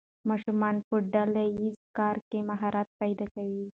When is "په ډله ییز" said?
0.87-1.77